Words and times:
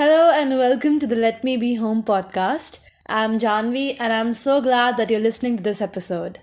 Hello 0.00 0.30
and 0.34 0.56
welcome 0.56 0.98
to 0.98 1.06
the 1.06 1.14
Let 1.14 1.44
Me 1.44 1.58
Be 1.58 1.74
Home 1.74 2.02
podcast. 2.02 2.78
I'm 3.06 3.38
Jahnavi 3.38 3.98
and 4.00 4.14
I'm 4.14 4.32
so 4.32 4.62
glad 4.62 4.96
that 4.96 5.10
you're 5.10 5.20
listening 5.20 5.58
to 5.58 5.62
this 5.62 5.82
episode. 5.82 6.38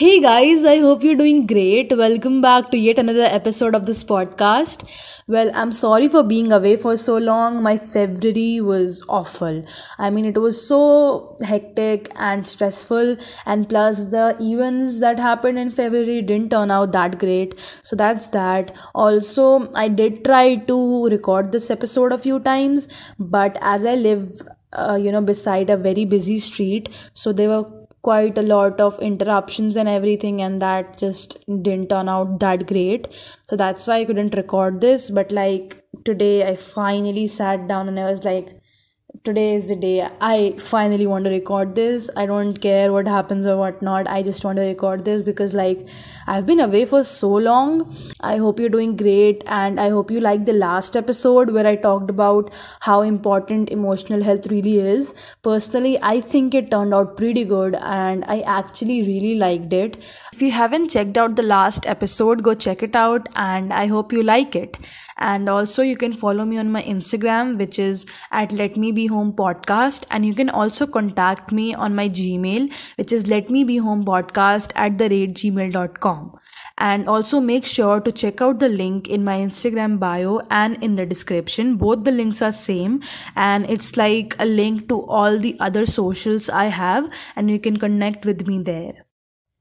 Hey 0.00 0.18
guys, 0.18 0.64
I 0.64 0.78
hope 0.78 1.02
you're 1.04 1.14
doing 1.14 1.46
great. 1.46 1.94
Welcome 1.94 2.40
back 2.40 2.70
to 2.70 2.78
yet 2.78 2.98
another 2.98 3.24
episode 3.38 3.74
of 3.74 3.84
this 3.84 4.02
podcast. 4.02 4.84
Well, 5.28 5.50
I'm 5.52 5.72
sorry 5.72 6.08
for 6.08 6.22
being 6.22 6.52
away 6.52 6.76
for 6.76 6.96
so 6.96 7.18
long. 7.18 7.62
My 7.62 7.76
February 7.76 8.62
was 8.62 9.02
awful. 9.10 9.62
I 9.98 10.08
mean, 10.08 10.24
it 10.24 10.38
was 10.38 10.66
so 10.66 11.36
hectic 11.42 12.08
and 12.16 12.48
stressful, 12.48 13.18
and 13.44 13.68
plus, 13.68 14.06
the 14.06 14.38
events 14.40 15.00
that 15.00 15.18
happened 15.18 15.58
in 15.58 15.70
February 15.70 16.22
didn't 16.22 16.50
turn 16.50 16.70
out 16.70 16.92
that 16.92 17.18
great. 17.18 17.60
So, 17.82 17.94
that's 17.94 18.30
that. 18.30 18.74
Also, 18.94 19.70
I 19.74 19.88
did 19.88 20.24
try 20.24 20.56
to 20.70 21.08
record 21.08 21.52
this 21.52 21.70
episode 21.70 22.12
a 22.12 22.18
few 22.18 22.40
times, 22.40 22.88
but 23.18 23.58
as 23.60 23.84
I 23.84 23.96
live 23.96 24.40
uh, 24.72 24.96
you 25.02 25.12
know 25.12 25.20
beside 25.20 25.68
a 25.68 25.76
very 25.76 26.04
busy 26.04 26.38
street 26.38 26.88
so 27.12 27.32
there 27.32 27.48
were 27.48 27.79
quite 28.02 28.38
a 28.38 28.42
lot 28.42 28.80
of 28.80 28.98
interruptions 29.00 29.76
and 29.76 29.88
everything 29.88 30.40
and 30.42 30.62
that 30.62 30.96
just 30.96 31.44
didn't 31.62 31.88
turn 31.90 32.08
out 32.08 32.40
that 32.40 32.66
great. 32.66 33.06
So 33.48 33.56
that's 33.56 33.86
why 33.86 33.98
i 33.98 34.04
couldn't 34.04 34.34
record 34.34 34.80
this. 34.80 35.10
But 35.10 35.32
like 35.32 35.82
today 36.04 36.48
i 36.48 36.56
finally 36.56 37.26
sat 37.26 37.66
down 37.68 37.88
and 37.88 38.00
i 38.00 38.08
was 38.08 38.24
like 38.24 38.54
today 39.22 39.54
is 39.54 39.68
the 39.68 39.76
day 39.76 40.08
i 40.26 40.54
finally 40.58 41.06
want 41.06 41.24
to 41.24 41.30
record 41.30 41.74
this. 41.74 42.08
I 42.16 42.24
don't 42.24 42.58
care 42.58 42.90
what 42.90 43.06
happens 43.06 43.44
or 43.44 43.56
what 43.58 43.82
not. 43.82 44.06
I 44.08 44.22
just 44.22 44.46
want 44.46 44.56
to 44.56 44.62
record 44.64 45.04
this 45.04 45.20
because 45.20 45.52
like 45.52 45.82
i've 46.26 46.46
been 46.46 46.60
away 46.60 46.86
for 46.86 47.04
so 47.04 47.28
long. 47.28 47.94
I 48.20 48.38
hope 48.38 48.58
you're 48.58 48.70
doing 48.76 48.96
great 48.96 49.44
and 49.46 49.78
i 49.78 49.90
hope 49.90 50.10
you 50.10 50.20
like 50.20 50.46
the 50.46 50.54
last 50.54 50.96
episode 50.96 51.50
where 51.50 51.66
i 51.66 51.76
talked 51.76 52.08
about 52.08 52.50
how 52.80 53.02
important 53.02 53.68
emotional 53.68 54.22
health 54.22 54.46
really 54.46 54.78
is. 54.78 55.12
Personally 55.42 55.98
i 56.02 56.18
think 56.22 56.54
it 56.54 56.70
turned 56.70 56.94
out 56.94 57.18
pretty 57.18 57.44
good 57.44 57.74
and 57.82 58.24
i 58.24 58.40
actually 58.40 59.02
really 59.02 59.34
liked 59.34 59.74
it. 59.74 59.98
If 60.32 60.40
you 60.40 60.50
haven't 60.50 60.88
checked 60.88 61.18
out 61.18 61.36
the 61.36 61.42
last 61.42 61.86
episode 61.86 62.42
go 62.42 62.54
check 62.54 62.82
it 62.82 62.96
out 62.96 63.28
and 63.36 63.70
i 63.70 63.86
hope 63.86 64.14
you 64.14 64.22
like 64.22 64.56
it 64.56 64.78
and 65.20 65.48
also 65.48 65.82
you 65.82 65.96
can 65.96 66.12
follow 66.12 66.44
me 66.44 66.58
on 66.58 66.70
my 66.72 66.82
instagram 66.82 67.56
which 67.58 67.78
is 67.78 68.06
at 68.30 68.52
let 68.52 68.76
me 68.76 68.92
be 68.92 69.06
home 69.06 69.32
podcast 69.32 70.06
and 70.10 70.24
you 70.24 70.34
can 70.34 70.50
also 70.50 70.86
contact 70.86 71.52
me 71.52 71.74
on 71.74 71.94
my 71.94 72.08
gmail 72.08 72.70
which 72.96 73.12
is 73.12 73.26
let 73.26 73.50
me 73.50 73.64
be 73.64 73.76
home 73.76 74.04
podcast 74.04 74.72
at 74.74 74.98
the 74.98 75.08
rate 75.08 75.34
gmail.com 75.34 76.40
and 76.80 77.08
also 77.08 77.40
make 77.40 77.66
sure 77.66 78.00
to 78.00 78.10
check 78.10 78.40
out 78.40 78.58
the 78.58 78.68
link 78.68 79.08
in 79.08 79.22
my 79.22 79.38
instagram 79.38 79.98
bio 79.98 80.40
and 80.50 80.82
in 80.82 80.96
the 80.96 81.04
description. 81.04 81.76
Both 81.76 82.04
the 82.04 82.12
links 82.12 82.40
are 82.40 82.52
same. 82.52 83.02
And 83.36 83.68
it's 83.68 83.96
like 83.98 84.34
a 84.38 84.46
link 84.46 84.88
to 84.88 85.02
all 85.02 85.38
the 85.38 85.56
other 85.60 85.84
socials 85.84 86.48
i 86.48 86.64
have. 86.66 87.10
And 87.36 87.50
you 87.50 87.58
can 87.60 87.78
connect 87.78 88.24
with 88.24 88.46
me 88.48 88.62
there 88.62 89.09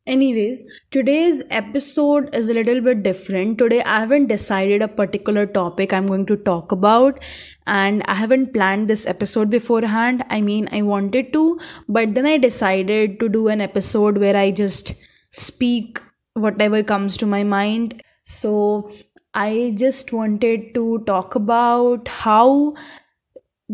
Anyways, 0.09 0.63
today's 0.89 1.43
episode 1.51 2.33
is 2.33 2.49
a 2.49 2.53
little 2.55 2.81
bit 2.81 3.03
different. 3.03 3.59
Today, 3.59 3.83
I 3.83 3.99
haven't 3.99 4.25
decided 4.25 4.81
a 4.81 4.87
particular 4.87 5.45
topic 5.45 5.93
I'm 5.93 6.07
going 6.07 6.25
to 6.25 6.35
talk 6.35 6.71
about, 6.71 7.23
and 7.67 8.01
I 8.07 8.15
haven't 8.15 8.51
planned 8.51 8.87
this 8.87 9.05
episode 9.05 9.51
beforehand. 9.51 10.25
I 10.31 10.41
mean, 10.41 10.67
I 10.71 10.81
wanted 10.81 11.31
to, 11.33 11.59
but 11.87 12.15
then 12.15 12.25
I 12.25 12.39
decided 12.39 13.19
to 13.19 13.29
do 13.29 13.49
an 13.49 13.61
episode 13.61 14.17
where 14.17 14.35
I 14.35 14.49
just 14.49 14.95
speak 15.31 16.01
whatever 16.33 16.81
comes 16.81 17.15
to 17.17 17.27
my 17.27 17.43
mind. 17.43 18.01
So, 18.23 18.89
I 19.35 19.73
just 19.75 20.11
wanted 20.11 20.73
to 20.73 21.03
talk 21.05 21.35
about 21.35 22.07
how 22.07 22.73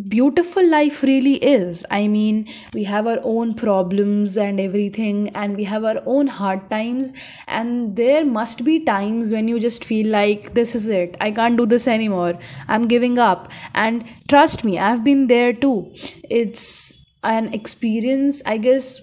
beautiful 0.09 0.67
life 0.67 1.03
really 1.03 1.35
is. 1.35 1.85
I 1.89 2.07
mean, 2.07 2.47
we 2.73 2.83
have 2.83 3.07
our 3.07 3.19
own 3.23 3.53
problems 3.53 4.37
and 4.37 4.59
everything, 4.59 5.29
and 5.29 5.55
we 5.55 5.63
have 5.63 5.83
our 5.83 6.01
own 6.05 6.27
hard 6.27 6.69
times, 6.69 7.13
and 7.47 7.95
there 7.95 8.25
must 8.25 8.65
be 8.65 8.83
times 8.83 9.31
when 9.31 9.47
you 9.47 9.59
just 9.59 9.85
feel 9.85 10.07
like 10.07 10.53
this 10.53 10.75
is 10.75 10.87
it, 10.87 11.15
I 11.21 11.31
can't 11.31 11.57
do 11.57 11.65
this 11.65 11.87
anymore, 11.87 12.37
I'm 12.67 12.87
giving 12.87 13.19
up. 13.19 13.51
And 13.73 14.05
trust 14.27 14.65
me, 14.65 14.79
I've 14.79 15.03
been 15.03 15.27
there 15.27 15.53
too. 15.53 15.91
It's 16.29 17.05
an 17.23 17.53
experience, 17.53 18.41
I 18.45 18.57
guess 18.57 18.99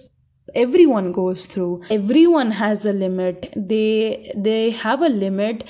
everyone 0.55 1.11
goes 1.11 1.47
through 1.47 1.81
everyone 1.89 2.51
has 2.51 2.85
a 2.85 2.93
limit 2.93 3.51
they 3.55 4.31
they 4.35 4.69
have 4.69 5.01
a 5.01 5.09
limit 5.09 5.63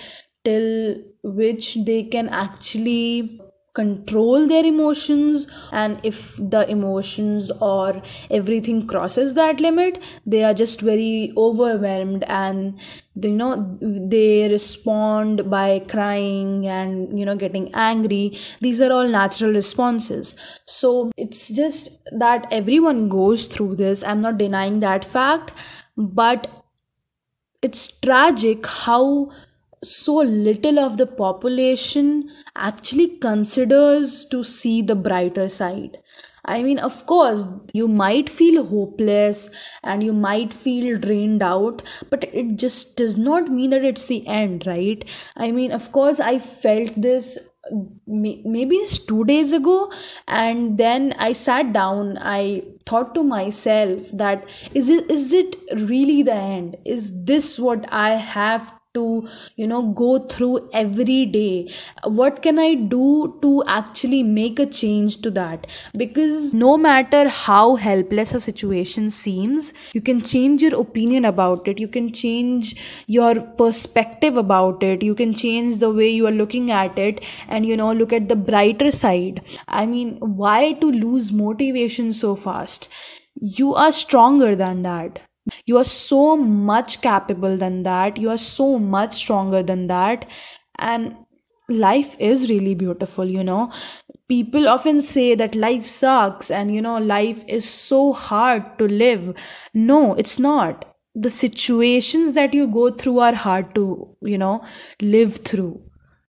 till 0.44 0.95
which 1.23 1.78
they 1.85 2.03
can 2.03 2.28
actually 2.28 3.40
control 3.73 4.47
their 4.47 4.63
emotions 4.63 5.47
and 5.72 6.00
if 6.03 6.35
the 6.38 6.67
emotions 6.69 7.51
or 7.59 8.01
everything 8.29 8.85
crosses 8.85 9.34
that 9.34 9.59
limit 9.59 10.00
they 10.28 10.44
are 10.44 10.53
just 10.53 10.81
very 10.81 11.34
overwhelmed 11.35 12.23
and 12.28 12.79
you 13.16 13.31
know 13.31 13.78
they 13.81 14.47
respond 14.50 15.50
by 15.50 15.79
crying 15.88 16.67
and 16.67 17.17
you 17.17 17.25
know 17.25 17.35
getting 17.35 17.73
angry. 17.75 18.38
These 18.59 18.81
are 18.81 18.91
all 18.91 19.07
natural 19.07 19.51
responses. 19.51 20.35
So 20.66 21.11
it's 21.17 21.50
just 21.50 22.00
that 22.17 22.47
everyone 22.51 23.07
goes 23.09 23.45
through 23.45 23.75
this. 23.75 24.03
I'm 24.03 24.22
not 24.22 24.38
denying 24.38 24.79
that 24.79 25.05
fact 25.05 25.51
but 25.95 26.47
it's 27.61 27.88
tragic 28.01 28.66
how 28.66 29.31
so 29.84 30.16
little 30.16 30.80
of 30.80 30.98
the 30.98 31.06
population 31.06 32.30
actually 32.56 33.18
considers 33.18 34.26
to 34.28 34.44
see 34.44 34.82
the 34.82 34.96
brighter 34.96 35.50
side. 35.50 36.00
I 36.46 36.62
mean 36.62 36.80
of 36.80 37.06
course 37.06 37.48
you 37.74 37.88
might 37.88 38.30
feel 38.30 38.66
hopeless 38.66 39.50
and 39.84 40.04
you 40.04 40.12
might 40.12 40.54
feel 40.54 41.00
drained 41.00 41.42
out 41.42 41.82
but 42.10 42.26
it 42.34 42.58
just 42.58 42.98
does 42.98 43.18
not 43.18 43.50
mean 43.50 43.70
that 43.70 43.86
it's 43.86 44.08
the 44.08 44.28
end 44.28 44.68
right? 44.68 45.10
I 45.38 45.52
mean 45.52 45.72
of 45.72 45.92
course 45.94 46.20
i 46.20 46.40
felt 46.40 47.02
this 47.02 47.38
maybe 48.06 48.76
it's 48.76 49.00
two 49.00 49.24
days 49.24 49.54
ago 49.54 49.90
and 50.28 50.78
then 50.78 51.14
i 51.18 51.32
sat 51.32 51.72
down. 51.72 52.18
I 52.20 52.64
thought 52.86 53.16
to 53.16 53.24
myself 53.24 54.12
that 54.12 54.46
is 54.74 54.90
it 54.90 55.10
is 55.10 55.32
it 55.34 55.56
really 55.76 56.24
the 56.24 56.34
end? 56.34 56.76
Is 56.86 57.14
this 57.24 57.58
what 57.58 57.86
i 57.90 58.10
have 58.12 58.74
to 58.94 59.28
you 59.56 59.68
know 59.68 59.81
go 60.00 60.20
through 60.20 60.70
every 60.74 61.26
day. 61.26 61.72
What 62.06 62.42
can 62.42 62.59
i 62.59 62.74
do 62.74 63.38
to 63.42 63.64
actually 63.68 64.22
make 64.24 64.59
a 64.59 64.66
change 64.66 65.22
to 65.22 65.31
that? 65.31 65.68
Because 65.98 66.54
no 66.54 66.78
matter 66.78 67.28
how 67.30 67.76
helpless 67.76 68.34
a 68.34 68.40
situation 68.40 69.09
seems 69.09 69.74
you 69.94 70.02
can 70.02 70.22
change 70.22 70.62
your 70.62 70.80
opinion 70.80 71.26
about 71.26 71.68
it. 71.68 71.80
You 71.80 71.88
can 71.88 72.12
change 72.12 72.76
your 73.08 73.42
perspective 73.64 74.38
about 74.38 74.84
it. 74.84 75.03
You 75.03 75.16
can 75.16 75.34
change 75.34 75.78
the 75.78 75.92
way 75.92 76.09
you 76.09 76.28
are 76.28 76.38
looking 76.44 76.72
at 76.72 76.98
it 76.98 77.24
and 77.48 77.66
you 77.66 77.78
know 77.78 77.92
look 77.92 78.14
at 78.14 78.30
the 78.30 78.36
brighter 78.36 78.92
side. 78.92 79.42
I 79.68 79.86
mean 79.86 80.18
why 80.20 80.74
to 80.74 80.92
lose 80.92 81.32
motivation 81.32 82.14
so 82.14 82.36
fast? 82.36 82.90
You 83.36 83.74
are 83.74 83.92
stronger 83.92 84.56
than 84.56 84.84
that 84.84 85.20
you 85.66 85.78
are 85.78 85.84
so 85.84 86.38
much 86.38 87.02
capable 87.02 87.58
than 87.58 87.84
that. 87.84 88.18
You 88.18 88.30
are 88.30 88.38
so 88.38 88.80
much 88.80 89.14
stronger 89.14 89.64
than 89.64 89.88
that. 89.88 90.30
And 90.80 91.16
life 91.70 92.16
is 92.20 92.50
really 92.50 92.76
beautiful 92.76 93.26
you 93.26 93.44
know. 93.44 93.72
People 94.28 94.68
often 94.68 95.02
say 95.02 95.36
that 95.36 95.56
life 95.56 95.86
sucks 95.86 96.50
and 96.52 96.74
you 96.74 96.82
know 96.82 96.98
life 96.98 97.44
is 97.48 97.70
so 97.70 98.14
hard 98.14 98.78
to 98.80 98.88
live. 98.88 99.36
No 99.74 100.14
it's 100.14 100.40
not. 100.40 100.86
The 101.16 101.30
situations 101.32 102.34
that 102.34 102.53
you 102.53 102.67
go 102.67 102.90
through 102.90 103.20
are 103.20 103.34
hard 103.35 103.73
to 103.76 104.16
you 104.22 104.38
know 104.38 104.64
live 105.02 105.38
through. 105.38 105.82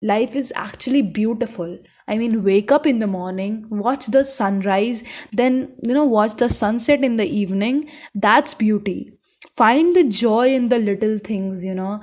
Life 0.03 0.37
is 0.37 0.53
actually 0.55 1.03
beautiful 1.03 1.79
I 2.09 2.17
mean, 2.19 2.45
wake 2.45 2.71
up 2.71 2.87
in 2.87 2.99
the 3.01 3.07
morning, 3.07 3.67
watch 3.69 4.07
the 4.07 4.25
sunrise, 4.25 5.03
then, 5.33 5.75
you 5.83 5.93
know, 5.95 6.05
watch 6.05 6.37
the 6.37 6.49
sunset 6.49 7.03
in 7.03 7.17
the 7.17 7.27
evening. 7.27 7.91
That's 8.15 8.55
beauty. 8.55 9.13
Find 9.57 9.95
the 9.95 10.05
joy 10.05 10.55
in 10.55 10.69
the 10.69 10.79
little 10.79 11.19
things, 11.19 11.65
you 11.65 11.75
know. 11.75 12.01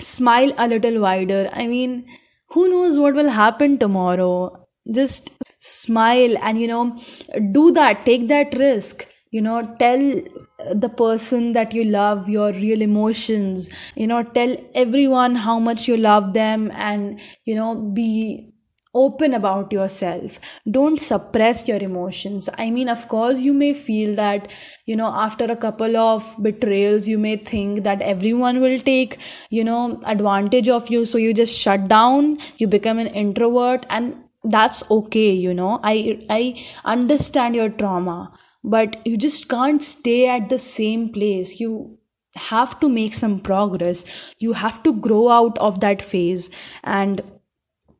Smile 0.00 0.52
a 0.58 0.68
little 0.68 1.00
wider. 1.00 1.48
I 1.52 1.66
mean, 1.66 2.06
who 2.50 2.68
knows 2.68 2.98
what 2.98 3.14
will 3.14 3.28
happen 3.30 3.78
tomorrow? 3.78 4.66
Just 4.90 5.30
smile 5.60 6.36
and, 6.38 6.60
you 6.60 6.66
know, 6.68 6.96
do 7.52 7.70
that, 7.72 8.04
take 8.04 8.28
that 8.28 8.54
risk. 8.58 9.06
You 9.30 9.42
know, 9.42 9.62
tell 9.78 10.22
the 10.74 10.88
person 10.88 11.52
that 11.52 11.74
you 11.74 11.84
love 11.84 12.28
your 12.28 12.52
real 12.52 12.82
emotions 12.82 13.68
you 13.94 14.06
know 14.06 14.22
tell 14.22 14.56
everyone 14.74 15.34
how 15.36 15.58
much 15.58 15.86
you 15.86 15.96
love 15.96 16.32
them 16.32 16.70
and 16.74 17.20
you 17.44 17.54
know 17.54 17.74
be 17.76 18.52
open 18.94 19.34
about 19.34 19.72
yourself. 19.72 20.38
Don't 20.70 21.00
suppress 21.00 21.66
your 21.68 21.78
emotions. 21.78 22.48
I 22.58 22.70
mean 22.70 22.88
of 22.88 23.08
course 23.08 23.40
you 23.40 23.52
may 23.52 23.72
feel 23.72 24.14
that 24.16 24.50
you 24.86 24.96
know 24.96 25.08
after 25.08 25.44
a 25.44 25.56
couple 25.56 25.96
of 25.96 26.34
betrayals 26.42 27.08
you 27.08 27.18
may 27.18 27.36
think 27.36 27.84
that 27.84 28.02
everyone 28.02 28.60
will 28.60 28.78
take 28.80 29.18
you 29.50 29.64
know 29.64 30.00
advantage 30.04 30.68
of 30.68 30.90
you. 30.90 31.04
So 31.04 31.18
you 31.18 31.34
just 31.34 31.58
shut 31.58 31.88
down 31.88 32.38
you 32.58 32.66
become 32.66 32.98
an 32.98 33.08
introvert 33.08 33.86
and 33.90 34.16
that's 34.44 34.88
okay 34.90 35.30
you 35.32 35.54
know. 35.54 35.80
I 35.82 36.26
i 36.30 36.64
understand 36.84 37.54
your 37.56 37.68
trauma 37.70 38.32
but 38.64 39.06
you 39.06 39.16
just 39.16 39.48
can't 39.48 39.82
stay 39.82 40.28
at 40.28 40.48
the 40.48 40.58
same 40.58 41.08
place. 41.08 41.60
You 41.60 41.98
have 42.36 42.78
to 42.80 42.88
make 42.88 43.14
some 43.14 43.38
progress. 43.40 44.04
You 44.38 44.52
have 44.52 44.82
to 44.82 44.92
grow 44.92 45.28
out 45.28 45.58
of 45.58 45.80
that 45.80 46.02
phase. 46.02 46.50
And 46.84 47.22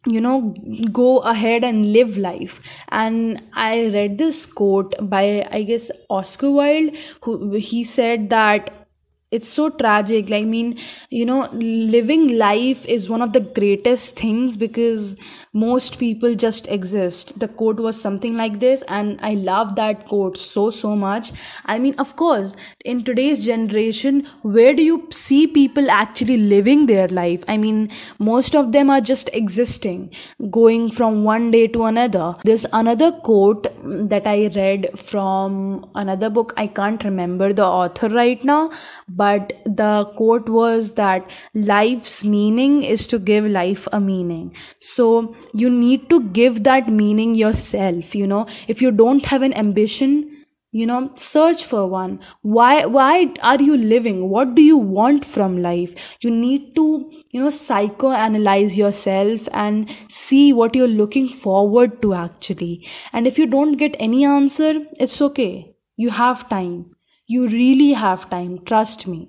you 0.08 0.20
know 0.20 0.54
go 0.92 1.18
ahead 1.20 1.64
and 1.64 1.92
live 1.92 2.16
life. 2.18 2.60
And 2.88 3.42
i 3.54 3.86
read 3.88 4.18
this 4.18 4.46
quote 4.46 4.94
by 5.14 5.46
i 5.52 5.62
guess 5.62 5.90
oscar 6.10 6.50
wilde 6.50 6.96
who 7.22 7.54
he 7.54 7.84
said 7.84 8.30
that 8.30 8.87
it's 9.30 9.48
so 9.48 9.68
tragic. 9.68 10.30
Like, 10.30 10.42
i 10.42 10.46
mean 10.46 10.78
you 11.10 11.26
know 11.26 11.48
living 11.52 12.38
life 12.38 12.86
is 12.86 13.08
one 13.10 13.22
of 13.22 13.32
the 13.32 13.40
greatest 13.40 14.16
things 14.18 14.56
because 14.56 15.16
most 15.52 15.98
people 15.98 16.34
just 16.34 16.68
exist. 16.68 17.38
The 17.40 17.48
quote 17.48 17.80
was 17.80 18.00
something 18.00 18.36
like 18.36 18.60
this 18.60 18.82
and 18.88 19.18
i 19.22 19.34
love 19.34 19.74
that 19.76 20.04
quote 20.06 20.36
so 20.38 20.70
so 20.70 20.94
much. 20.96 21.32
I 21.66 21.78
mean 21.78 21.94
of 21.98 22.16
course 22.16 22.56
in 22.84 23.02
today's 23.04 23.44
generation 23.44 24.26
where 24.42 24.74
do 24.74 24.82
you 24.82 25.06
see 25.10 25.46
people 25.46 25.90
actually 25.90 26.36
living 26.36 26.86
their 26.86 27.08
life? 27.08 27.44
I 27.48 27.56
mean 27.56 27.90
most 28.18 28.54
of 28.54 28.72
them 28.72 28.90
are 28.90 29.00
just 29.00 29.30
existing 29.32 30.10
going 30.50 30.88
from 30.90 31.24
one 31.24 31.50
day 31.50 31.66
to 31.68 31.84
another. 31.84 32.34
There's 32.44 32.66
another 32.72 33.12
quote 33.12 33.66
that 34.08 34.26
i 34.26 34.50
read 34.54 34.90
from 34.98 35.90
another 35.94 36.30
book. 36.30 36.54
I 36.56 36.66
can't 36.66 37.04
remember 37.04 37.52
the 37.52 37.66
author 37.66 38.08
right 38.08 38.42
now 38.44 38.70
but 39.20 39.52
the 39.64 39.92
quote 40.16 40.48
was 40.48 40.92
that 40.94 41.30
life's 41.54 42.24
meaning 42.24 42.82
is 42.82 43.06
to 43.08 43.18
give 43.18 43.44
life 43.44 43.86
a 43.92 44.00
meaning. 44.00 44.54
So 44.80 45.34
you 45.52 45.70
need 45.70 46.08
to 46.10 46.22
give 46.40 46.64
that 46.64 46.88
meaning 46.88 47.34
yourself 47.34 48.14
you 48.14 48.26
know. 48.26 48.46
If 48.66 48.82
you 48.82 48.90
don't 48.90 49.24
have 49.24 49.42
an 49.42 49.54
ambition 49.54 50.38
you 50.70 50.86
know 50.86 51.10
search 51.14 51.64
for 51.64 51.86
one. 51.86 52.18
Why 52.42 52.84
why 52.84 53.32
are 53.42 53.60
you 53.60 53.76
living? 53.76 54.28
What 54.28 54.54
do 54.54 54.62
you 54.62 54.76
want 54.76 55.24
from 55.24 55.62
life? 55.62 55.94
You 56.20 56.30
need 56.30 56.74
to 56.74 57.10
you 57.32 57.40
know 57.40 57.48
psychoanalyze 57.48 58.76
yourself 58.76 59.48
and 59.52 59.96
see 60.08 60.52
what 60.52 60.74
you're 60.74 60.94
looking 61.00 61.28
forward 61.28 62.02
to 62.02 62.14
actually. 62.14 62.86
And 63.12 63.26
if 63.26 63.38
you 63.38 63.46
don't 63.46 63.76
get 63.86 63.96
any 63.98 64.24
answer 64.24 64.74
it's 64.98 65.20
okay. 65.30 65.74
You 65.96 66.10
have 66.10 66.48
time 66.48 66.86
you 67.28 67.46
really 67.48 67.92
have 67.92 68.28
time 68.30 68.58
trust 68.64 69.06
me. 69.06 69.28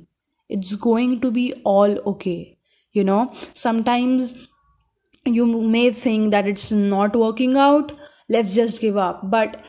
It's 0.49 0.73
going 0.75 1.21
to 1.21 1.29
be 1.29 1.53
all 1.63 1.97
okay 2.11 2.57
you 2.93 3.03
know. 3.03 3.31
Sometimes 3.53 4.33
you 5.25 5.45
may 5.45 5.91
think 5.91 6.31
that 6.31 6.47
it's 6.47 6.71
not 6.71 7.15
working 7.15 7.57
out 7.57 7.91
let's 8.29 8.53
just 8.53 8.79
give 8.79 8.97
up. 8.97 9.29
But 9.29 9.61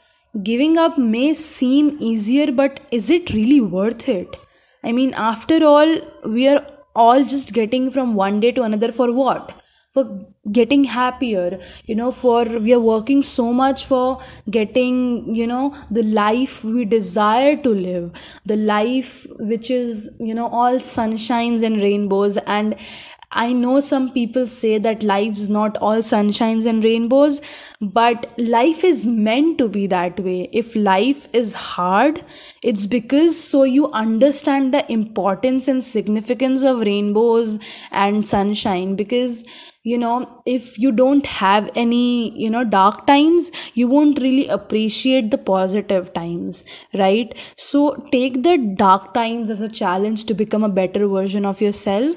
giving 0.42 0.78
up 0.78 0.96
may 0.98 1.34
seem 1.34 1.96
easier 2.00 2.52
but 2.52 2.80
is 2.90 3.10
it 3.10 3.30
really 3.30 3.60
worth 3.60 4.08
it? 4.08 4.36
I 4.84 4.92
mean 4.92 5.12
after 5.14 5.64
all 5.64 5.96
we 6.24 6.48
are 6.48 6.64
all 6.94 7.24
just 7.24 7.52
getting 7.52 7.90
from 7.90 8.14
one 8.14 8.40
day 8.40 8.52
to 8.52 8.62
another 8.62 8.92
for 8.92 9.12
what 9.12 9.59
for 9.92 10.04
getting 10.52 10.84
happier 10.84 11.58
you 11.86 11.94
know 11.94 12.10
for 12.12 12.44
we 12.44 12.72
are 12.72 12.80
working 12.80 13.22
so 13.22 13.52
much 13.52 13.84
for 13.86 14.20
getting 14.48 15.34
you 15.34 15.46
know 15.46 15.74
the 15.90 16.02
life 16.02 16.62
we 16.64 16.84
desire 16.84 17.56
to 17.56 17.70
live 17.70 18.10
the 18.46 18.56
life 18.56 19.26
which 19.40 19.70
is 19.70 20.08
you 20.20 20.34
know 20.34 20.48
all 20.48 20.78
sunshines 20.78 21.64
and 21.64 21.82
rainbows 21.82 22.36
and 22.46 22.76
I 23.32 23.52
know 23.52 23.78
some 23.78 24.10
people 24.10 24.48
say 24.48 24.78
that 24.78 25.04
life's 25.04 25.48
not 25.48 25.76
all 25.76 25.98
sunshines 25.98 26.66
and 26.66 26.82
rainbows, 26.82 27.40
but 27.80 28.32
life 28.38 28.82
is 28.82 29.06
meant 29.06 29.56
to 29.58 29.68
be 29.68 29.86
that 29.86 30.18
way. 30.18 30.48
If 30.52 30.74
life 30.74 31.28
is 31.32 31.54
hard, 31.54 32.24
it's 32.62 32.88
because 32.88 33.38
so 33.40 33.62
you 33.62 33.88
understand 33.92 34.74
the 34.74 34.90
importance 34.90 35.68
and 35.68 35.84
significance 35.84 36.62
of 36.62 36.80
rainbows 36.80 37.60
and 37.92 38.28
sunshine 38.28 38.96
because 38.96 39.44
you 39.82 39.96
know 39.98 40.42
if 40.46 40.78
you 40.78 40.92
don't 40.92 41.26
have 41.26 41.70
any 41.74 42.38
you 42.38 42.50
know 42.50 42.64
dark 42.64 43.06
times 43.06 43.50
you 43.74 43.88
won't 43.88 44.20
really 44.20 44.46
appreciate 44.48 45.30
the 45.30 45.38
positive 45.38 46.12
times 46.12 46.64
right? 46.94 47.36
So 47.56 47.96
take 48.12 48.42
the 48.42 48.58
dark 48.76 49.14
times 49.14 49.50
as 49.50 49.60
a 49.60 49.68
challenge 49.68 50.24
to 50.26 50.34
become 50.34 50.64
a 50.64 50.68
better 50.68 51.06
version 51.08 51.44
of 51.46 51.60
yourself 51.60 52.16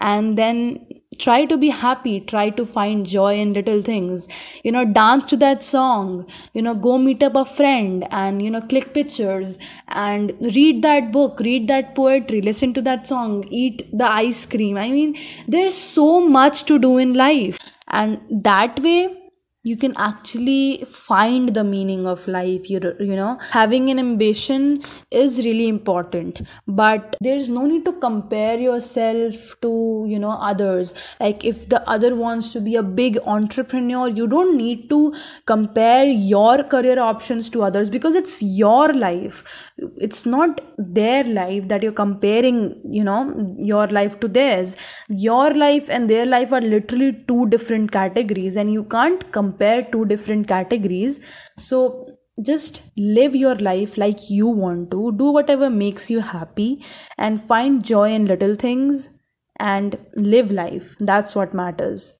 and 0.00 0.36
then 0.38 0.86
try 1.18 1.44
to 1.44 1.56
be 1.56 1.68
happy 1.68 2.20
try 2.20 2.48
to 2.50 2.64
find 2.64 3.04
joy 3.04 3.36
in 3.36 3.52
little 3.52 3.82
things. 3.82 4.28
You 4.62 4.72
know 4.72 4.84
dance 4.84 5.24
to 5.26 5.36
that 5.38 5.62
song 5.62 6.26
you 6.54 6.62
know 6.62 6.74
go 6.74 6.98
meet 6.98 7.22
up 7.22 7.34
a 7.34 7.44
friend 7.44 8.06
and 8.10 8.42
you 8.42 8.50
know 8.50 8.60
click 8.60 8.94
pictures 8.94 9.58
and 9.88 10.32
read 10.40 10.82
that 10.82 11.12
book 11.12 11.40
read 11.40 11.68
that 11.68 11.94
poetry 11.94 12.40
listen 12.40 12.72
to 12.74 12.82
that 12.82 13.06
song 13.06 13.44
eat 13.50 13.86
the 13.92 14.04
ice 14.04 14.46
cream. 14.46 14.76
I 14.76 14.90
mean 14.90 15.16
there's 15.48 15.76
so 15.76 16.20
much 16.20 16.64
to 16.64 16.78
do 16.78 16.98
in 16.98 17.14
life. 17.14 17.58
And 17.88 18.20
that 18.30 18.78
way 18.80 19.19
you 19.62 19.76
can 19.76 19.94
actually 19.98 20.82
find 20.88 21.50
the 21.54 21.62
meaning 21.62 22.06
of 22.06 22.26
life. 22.26 22.70
You 22.70 22.80
you 22.98 23.16
know 23.16 23.38
having 23.50 23.90
an 23.90 23.98
ambition 23.98 24.82
is 25.10 25.44
really 25.44 25.68
important 25.68 26.40
but 26.66 27.16
there's 27.20 27.50
no 27.50 27.66
need 27.66 27.84
to 27.84 27.92
compare 27.92 28.58
yourself 28.58 29.54
to 29.60 30.06
you 30.08 30.18
know 30.18 30.30
others. 30.30 30.94
Like 31.20 31.44
if 31.44 31.68
the 31.68 31.82
other 31.88 32.14
wants 32.14 32.52
to 32.54 32.60
be 32.60 32.76
a 32.76 32.82
big 32.82 33.18
entrepreneur 33.26 34.08
you 34.08 34.26
don't 34.26 34.56
need 34.56 34.88
to 34.90 35.14
compare 35.44 36.06
your 36.06 36.62
career 36.62 36.98
options 36.98 37.50
to 37.50 37.62
others 37.62 37.90
because 37.90 38.14
it's 38.14 38.42
your 38.42 38.92
life 38.94 39.69
it's 39.96 40.26
not 40.26 40.60
their 40.78 41.24
life 41.24 41.68
that 41.68 41.82
you're 41.82 41.92
comparing 42.00 42.80
you 42.84 43.04
know 43.04 43.46
your 43.58 43.86
life 43.88 44.20
to 44.20 44.28
theirs. 44.28 44.76
Your 45.08 45.52
life 45.54 45.88
and 45.90 46.08
their 46.08 46.26
life 46.26 46.52
are 46.52 46.60
literally 46.60 47.12
two 47.28 47.46
different 47.48 47.90
categories 47.92 48.56
and 48.56 48.72
you 48.72 48.84
can't 48.84 49.30
compare 49.32 49.82
two 49.82 50.04
different 50.04 50.48
categories. 50.48 51.20
So 51.58 52.16
just 52.44 52.82
live 52.96 53.34
your 53.36 53.56
life 53.56 53.96
like 53.96 54.30
you 54.30 54.46
want 54.46 54.90
to. 54.92 55.12
Do 55.12 55.30
whatever 55.32 55.70
makes 55.70 56.10
you 56.10 56.20
happy 56.20 56.84
and 57.18 57.40
find 57.42 57.84
joy 57.84 58.12
in 58.12 58.26
little 58.26 58.54
things 58.54 59.08
and 59.58 59.98
live 60.16 60.50
life. 60.52 60.96
That's 61.00 61.34
what 61.36 61.54
matters 61.54 62.19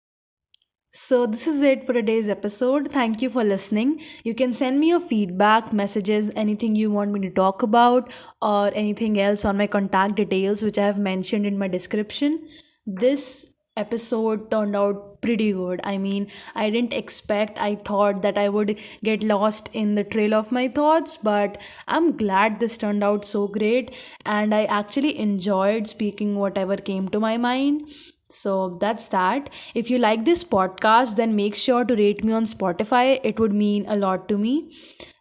so, 0.93 1.25
this 1.25 1.47
is 1.47 1.63
it 1.63 1.85
for 1.85 1.93
today's 1.93 2.29
episode. 2.29 2.91
Thank 2.91 3.23
you 3.23 3.31
for 3.31 3.45
listening. 3.45 4.01
You 4.25 4.35
can 4.35 4.53
send 4.53 4.81
me 4.81 4.89
your 4.89 4.99
feedback, 4.99 5.73
messages, 5.73 6.31
anything 6.35 6.75
you 6.75 6.91
want 6.91 7.13
me 7.13 7.21
to 7.21 7.31
talk 7.31 7.63
about, 7.63 8.13
or 8.43 8.73
anything 8.75 9.21
else 9.21 9.45
on 9.45 9.57
my 9.57 9.69
contact 9.69 10.17
details, 10.17 10.65
which 10.65 10.79
I 10.79 10.87
have 10.87 10.99
mentioned 10.99 11.47
in 11.47 11.57
my 11.59 11.69
description. 11.69 12.49
This 12.87 13.47
episode 13.77 14.51
turned 14.51 14.75
out 14.75 15.23
pretty 15.23 15.53
good. 15.53 15.81
I 15.85 15.97
mean, 15.97 16.27
I 16.57 16.71
didn't 16.71 16.93
expect, 16.93 17.57
I 17.59 17.77
thought 17.77 18.23
that 18.23 18.37
I 18.37 18.49
would 18.49 18.79
get 19.05 19.23
lost 19.23 19.71
in 19.73 19.95
the 19.95 20.03
trail 20.05 20.35
of 20.35 20.51
my 20.51 20.67
thoughts, 20.67 21.17
but 21.17 21.59
I'm 21.87 22.17
glad 22.17 22.59
this 22.59 22.77
turned 22.77 23.05
out 23.05 23.25
so 23.25 23.47
great. 23.47 23.95
And 24.27 24.53
I 24.53 24.65
actually 24.65 25.19
enjoyed 25.19 25.89
speaking 25.89 26.35
whatever 26.35 26.77
came 26.77 27.09
to 27.11 27.21
my 27.21 27.37
mind. 27.37 27.89
So 28.31 28.79
that's 28.81 29.09
that. 29.09 29.51
If 29.75 29.91
you 29.91 29.99
like 29.99 30.25
this 30.25 30.45
podcast, 30.45 31.17
then 31.17 31.37
make 31.37 31.55
sure 31.55 31.85
to 31.85 31.95
rate 31.95 32.25
me 32.25 32.33
on 32.33 32.45
Spotify. 32.45 33.21
It 33.25 33.39
would 33.41 33.53
mean 33.53 33.85
a 33.89 33.97
lot 33.97 34.29
to 34.29 34.39
me. 34.39 34.73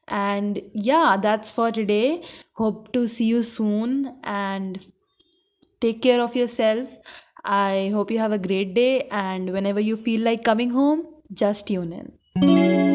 And 0.08 0.62
yeah, 0.74 1.18
that's 1.22 1.52
for 1.52 1.72
today. 1.72 2.24
Hope 2.54 2.92
to 2.94 3.08
see 3.08 3.26
you 3.26 3.42
soon 3.42 4.20
and 4.24 4.86
take 5.82 6.02
care 6.02 6.20
of 6.22 6.36
yourself. 6.36 6.96
I 7.46 7.92
hope 7.94 8.12
you 8.12 8.20
have 8.20 8.34
a 8.34 8.38
great 8.38 8.74
day, 8.74 9.08
and 9.10 9.54
whenever 9.54 9.80
you 9.80 9.96
feel 9.96 10.22
like 10.22 10.44
coming 10.44 10.72
home, 10.72 11.06
just 11.32 11.68
tune 11.68 11.94
in. 11.94 12.89